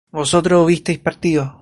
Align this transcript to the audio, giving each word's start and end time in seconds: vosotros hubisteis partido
vosotros 0.11 0.63
hubisteis 0.63 0.97
partido 0.97 1.49